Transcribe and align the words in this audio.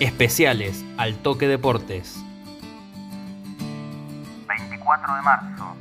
Especiales 0.00 0.82
al 0.96 1.18
Toque 1.18 1.46
Deportes. 1.46 2.16
24 4.48 5.14
de 5.14 5.20
marzo, 5.20 5.76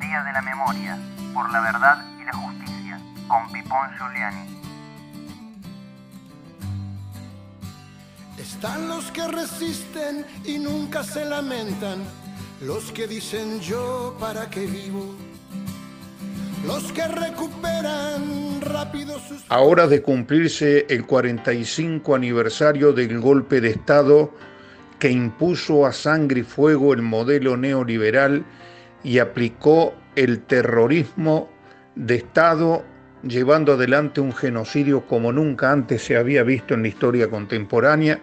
Día 0.00 0.22
de 0.22 0.32
la 0.32 0.40
Memoria, 0.40 0.98
por 1.34 1.52
la 1.52 1.60
verdad 1.60 2.02
y 2.18 2.24
la 2.24 2.32
justicia, 2.32 2.98
con 3.28 3.52
Pipón 3.52 3.90
Giuliani. 3.98 4.58
Están 8.38 8.88
los 8.88 9.10
que 9.10 9.28
resisten 9.28 10.24
y 10.46 10.58
nunca 10.58 11.02
se 11.02 11.26
lamentan, 11.26 12.02
los 12.62 12.92
que 12.92 13.06
dicen 13.06 13.60
yo 13.60 14.16
para 14.18 14.48
qué 14.48 14.64
vivo, 14.64 15.14
los 16.66 16.92
que 16.92 17.06
recuperan 17.08 18.60
rápido 18.60 19.18
sus... 19.18 19.44
Ahora 19.48 19.86
de 19.86 20.02
cumplirse 20.02 20.86
el 20.88 21.04
45 21.04 22.14
aniversario 22.14 22.92
del 22.92 23.18
golpe 23.20 23.60
de 23.60 23.70
Estado 23.70 24.32
que 24.98 25.10
impuso 25.10 25.84
a 25.84 25.92
sangre 25.92 26.40
y 26.40 26.44
fuego 26.44 26.92
el 26.92 27.02
modelo 27.02 27.56
neoliberal 27.56 28.44
y 29.02 29.18
aplicó 29.18 29.94
el 30.14 30.40
terrorismo 30.40 31.50
de 31.96 32.16
Estado 32.16 32.84
llevando 33.22 33.72
adelante 33.72 34.20
un 34.20 34.32
genocidio 34.32 35.06
como 35.06 35.32
nunca 35.32 35.72
antes 35.72 36.04
se 36.04 36.16
había 36.16 36.42
visto 36.42 36.74
en 36.74 36.82
la 36.82 36.88
historia 36.88 37.28
contemporánea, 37.28 38.20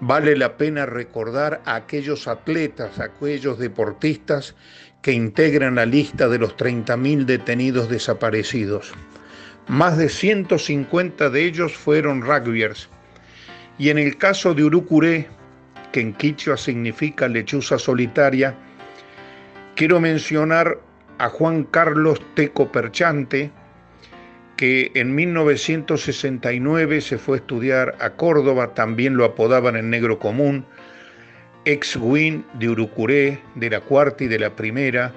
vale 0.00 0.36
la 0.36 0.56
pena 0.56 0.86
recordar 0.86 1.60
a 1.64 1.76
aquellos 1.76 2.28
atletas, 2.28 2.98
a 2.98 3.04
aquellos 3.04 3.58
deportistas 3.58 4.54
que 5.08 5.14
integran 5.14 5.76
la 5.76 5.86
lista 5.86 6.28
de 6.28 6.38
los 6.38 6.54
30.000 6.58 7.24
detenidos 7.24 7.88
desaparecidos. 7.88 8.92
Más 9.66 9.96
de 9.96 10.10
150 10.10 11.30
de 11.30 11.44
ellos 11.46 11.72
fueron 11.72 12.20
rugbyers. 12.20 12.90
Y 13.78 13.88
en 13.88 13.96
el 13.96 14.18
caso 14.18 14.52
de 14.52 14.64
Urucuré, 14.64 15.26
que 15.92 16.00
en 16.00 16.12
quichua 16.12 16.58
significa 16.58 17.26
lechuza 17.26 17.78
solitaria, 17.78 18.54
quiero 19.76 19.98
mencionar 19.98 20.78
a 21.16 21.30
Juan 21.30 21.64
Carlos 21.64 22.20
Teco 22.34 22.70
Perchante, 22.70 23.50
que 24.58 24.90
en 24.92 25.14
1969 25.14 27.00
se 27.00 27.16
fue 27.16 27.38
a 27.38 27.40
estudiar 27.40 27.96
a 27.98 28.10
Córdoba, 28.10 28.74
también 28.74 29.16
lo 29.16 29.24
apodaban 29.24 29.74
el 29.74 29.88
negro 29.88 30.18
común, 30.18 30.66
ex 31.68 31.96
win 31.96 32.44
de 32.54 32.70
Urucuré, 32.70 33.38
de 33.54 33.68
la 33.68 33.80
cuarta 33.80 34.24
y 34.24 34.28
de 34.28 34.38
la 34.38 34.56
primera, 34.56 35.12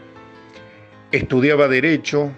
estudiaba 1.14 1.70
Derecho, 1.70 2.30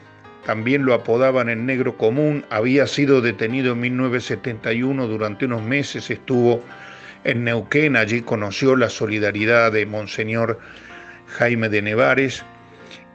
también 0.46 0.86
lo 0.86 0.94
apodaban 0.94 1.50
el 1.50 1.66
negro 1.66 1.98
común, 1.98 2.46
había 2.52 2.86
sido 2.86 3.22
detenido 3.22 3.74
en 3.74 3.80
1971 3.80 5.08
durante 5.08 5.46
unos 5.46 5.64
meses, 5.64 6.12
estuvo 6.12 6.62
en 7.24 7.44
Neuquén, 7.44 7.96
allí 7.96 8.22
conoció 8.22 8.76
la 8.76 8.90
solidaridad 8.90 9.72
de 9.72 9.88
Monseñor 9.88 10.60
Jaime 11.26 11.70
de 11.70 11.82
Nevares 11.82 12.46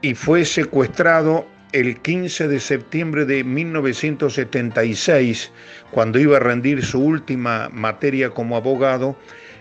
y 0.02 0.14
fue 0.14 0.44
secuestrado 0.44 1.46
el 1.70 2.00
15 2.00 2.48
de 2.48 2.58
septiembre 2.58 3.24
de 3.24 3.44
1976, 3.44 5.52
cuando 5.92 6.18
iba 6.18 6.38
a 6.38 6.40
rendir 6.40 6.84
su 6.84 7.00
última 7.00 7.68
materia 7.68 8.30
como 8.30 8.56
abogado, 8.56 9.16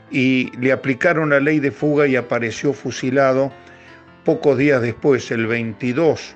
y 0.09 0.51
le 0.57 0.71
aplicaron 0.71 1.29
la 1.29 1.39
ley 1.39 1.59
de 1.59 1.71
fuga 1.71 2.07
y 2.07 2.15
apareció 2.15 2.73
fusilado 2.73 3.51
pocos 4.23 4.57
días 4.57 4.81
después, 4.81 5.31
el 5.31 5.47
22 5.47 6.35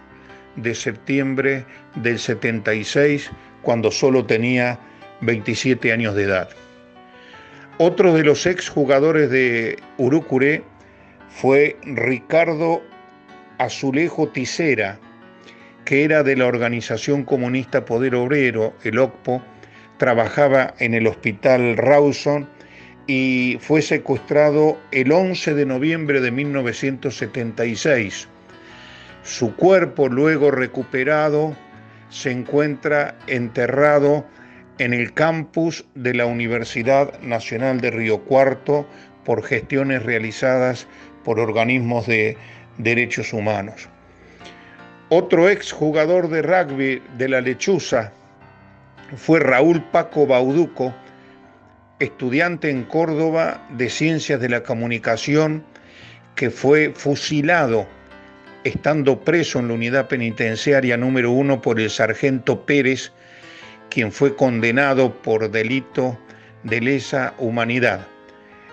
de 0.56 0.76
septiembre 0.76 1.66
del 1.96 2.20
76, 2.20 3.30
cuando 3.62 3.92
solo 3.92 4.26
tenía 4.26 4.80
27 5.22 5.92
años 5.92 6.16
de 6.16 6.24
edad. 6.24 6.50
Otro 7.78 8.14
de 8.14 8.24
los 8.24 8.46
exjugadores 8.46 9.30
de 9.30 9.78
Urucuré 9.98 10.64
fue 11.30 11.78
Ricardo 11.84 12.81
Azulejo 13.58 14.28
Tisera, 14.30 15.00
que 15.86 16.04
era 16.04 16.24
de 16.24 16.36
la 16.36 16.46
organización 16.46 17.24
comunista 17.24 17.86
Poder 17.86 18.16
Obrero, 18.16 18.74
el 18.84 19.00
OCPO, 19.00 19.42
trabajaba 19.98 20.74
en 20.80 20.94
el 20.94 21.08
hospital 21.08 21.78
Rawson 21.78 22.48
y 23.14 23.58
fue 23.60 23.82
secuestrado 23.82 24.80
el 24.94 25.12
11 25.12 25.54
de 25.54 25.66
noviembre 25.66 26.22
de 26.22 26.32
1976. 26.32 28.30
Su 29.22 29.54
cuerpo, 29.58 30.08
luego 30.08 30.50
recuperado, 30.50 31.54
se 32.08 32.32
encuentra 32.32 33.18
enterrado 33.28 34.26
en 34.78 34.94
el 34.94 35.14
campus 35.14 35.84
de 35.94 36.14
la 36.14 36.26
Universidad 36.26 37.20
Nacional 37.20 37.82
de 37.82 37.92
Río 37.92 38.22
Cuarto 38.22 38.88
por 39.26 39.44
gestiones 39.44 40.04
realizadas 40.04 40.88
por 41.26 41.38
organismos 41.38 42.08
de 42.08 42.38
derechos 42.78 43.34
humanos. 43.34 43.90
Otro 45.10 45.50
exjugador 45.50 46.30
de 46.30 46.44
rugby 46.44 47.04
de 47.18 47.28
la 47.28 47.42
Lechuza 47.42 48.14
fue 49.18 49.42
Raúl 49.42 49.84
Paco 49.92 50.26
Bauduco, 50.26 50.94
estudiante 52.01 52.69
en 52.69 52.84
Córdoba 52.84 53.67
de 53.69 53.89
Ciencias 53.89 54.39
de 54.39 54.50
la 54.50 54.63
Comunicación, 54.63 55.63
que 56.35 56.50
fue 56.50 56.94
fusilado 56.95 57.88
estando 58.63 59.22
preso 59.22 59.59
en 59.59 59.67
la 59.69 59.73
unidad 59.73 60.07
penitenciaria 60.07 60.97
número 60.97 61.31
uno 61.31 61.62
por 61.62 61.79
el 61.79 61.89
sargento 61.89 62.66
Pérez, 62.66 63.12
quien 63.89 64.12
fue 64.12 64.35
condenado 64.35 65.22
por 65.22 65.50
delito 65.50 66.17
de 66.63 66.81
lesa 66.81 67.34
humanidad 67.38 68.07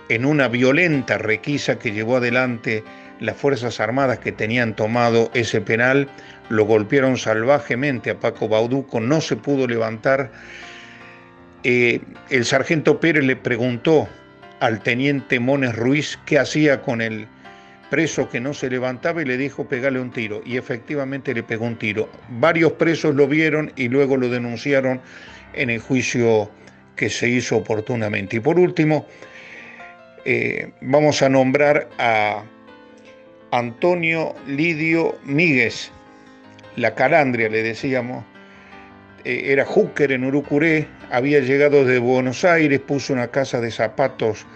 en 0.09 0.25
una 0.25 0.49
violenta 0.49 1.19
requisa 1.19 1.79
que 1.79 1.93
llevó 1.93 2.17
adelante 2.17 2.83
las 3.21 3.37
Fuerzas 3.37 3.81
Armadas 3.81 4.19
que 4.21 4.33
tenían 4.33 4.75
tomado 4.75 5.31
ese 5.35 5.61
penal, 5.61 6.09
lo 6.49 6.65
golpearon 6.65 7.17
salvajemente 7.19 8.11
a 8.11 8.21
Paco 8.21 8.49
Bauduco, 8.49 9.01
no 9.01 9.21
se 9.21 9.37
pudo 9.37 9.67
levantar. 9.67 10.31
Eh, 11.65 12.01
el 12.31 12.45
sargento 12.45 13.01
Pérez 13.01 13.25
le 13.25 13.37
preguntó 13.37 14.09
al 14.61 14.81
teniente 14.81 15.41
Mones 15.41 15.75
Ruiz 15.77 16.19
qué 16.27 16.39
hacía 16.39 16.83
con 16.83 17.01
el 17.01 17.27
preso 17.91 18.29
que 18.29 18.41
no 18.41 18.55
se 18.55 18.69
levantaba 18.69 19.23
y 19.23 19.25
le 19.25 19.37
dijo 19.37 19.67
pegale 19.67 20.01
un 20.01 20.11
tiro. 20.11 20.43
Y 20.45 20.57
efectivamente 20.57 21.35
le 21.35 21.43
pegó 21.43 21.67
un 21.67 21.77
tiro. 21.77 22.09
Varios 22.29 22.73
presos 22.73 23.15
lo 23.15 23.27
vieron 23.27 23.73
y 23.77 23.89
luego 23.89 24.17
lo 24.17 24.29
denunciaron 24.29 25.01
en 25.55 25.71
el 25.71 25.81
juicio 25.81 26.51
que 26.97 27.09
se 27.09 27.29
hizo 27.29 27.57
oportunamente. 27.57 28.37
Y 28.37 28.41
por 28.41 28.59
último, 28.59 29.07
eh, 30.25 30.73
vamos 30.81 31.23
a 31.23 31.29
nombrar 31.29 31.89
a 31.99 32.43
Antonio 33.51 34.35
Lidio 34.47 35.17
Míguez, 35.25 35.91
la 36.77 36.95
calandria 36.95 37.49
le 37.49 37.63
decíamos, 37.63 38.25
era 39.29 39.67
hooker 39.67 40.13
en 40.13 40.25
Urucuré, 40.25 40.89
había 41.11 41.41
llegado 41.41 41.85
de 41.85 41.99
Buenos 41.99 42.45
Aires, 42.47 42.81
puso 42.81 43.13
una 43.13 43.29
casa 43.29 43.61
de 43.61 43.71
zapatos 43.71 44.47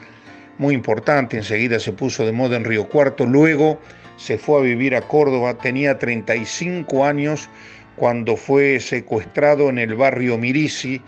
muy 0.57 0.75
importante, 0.75 1.37
enseguida 1.37 1.79
se 1.79 1.93
puso 1.93 2.25
de 2.25 2.33
moda 2.33 2.57
en 2.57 2.65
Río 2.65 2.89
Cuarto, 2.89 3.27
luego 3.27 3.79
se 4.17 4.39
fue 4.39 4.61
a 4.61 4.63
vivir 4.63 4.95
a 4.97 5.03
Córdoba, 5.03 5.59
tenía 5.59 5.99
35 5.99 7.05
años 7.05 7.51
cuando 7.97 8.37
fue 8.37 8.81
secuestrado 8.81 9.69
en 9.69 9.79
el 9.79 9.95
barrio 9.95 10.39
Mirisi 10.39 11.03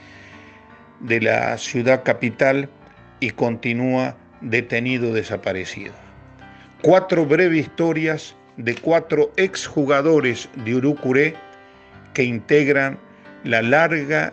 de 1.01 1.23
la 1.23 1.57
ciudad 1.57 2.03
capital 2.03 2.69
y 3.21 3.31
continúa 3.31 4.15
detenido 4.43 5.15
desaparecido. 5.15 5.95
Cuatro 6.83 7.25
breves 7.25 7.67
historias 7.67 8.37
de 8.59 8.75
cuatro 8.75 9.33
exjugadores 9.37 10.51
de 10.67 10.75
Urucuré 10.75 11.35
que 12.13 12.25
integran 12.25 12.99
la 13.45 13.63
larga 13.63 14.33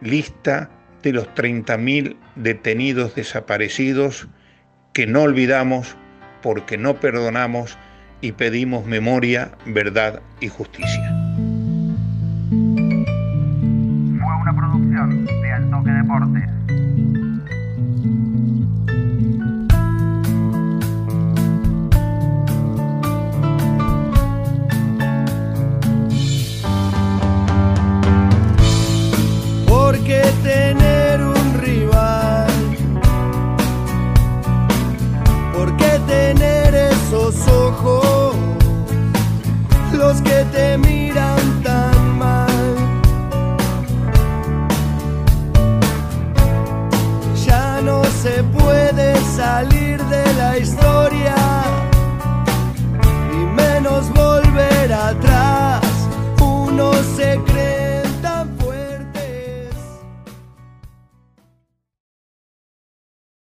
lista 0.00 0.70
de 1.02 1.12
los 1.12 1.28
30.000 1.34 2.16
detenidos 2.36 3.14
desaparecidos 3.14 4.28
que 4.92 5.06
no 5.06 5.22
olvidamos 5.22 5.96
porque 6.42 6.78
no 6.78 6.94
perdonamos 6.94 7.76
y 8.20 8.32
pedimos 8.32 8.86
memoria, 8.86 9.50
verdad 9.66 10.22
y 10.40 10.48
justicia. 10.48 11.12
Fue 12.48 14.36
una 14.40 14.56
producción 14.56 15.26
de 15.26 15.52
Altoque 15.52 15.90
Deportes. 15.90 16.55
Historia. 50.58 51.35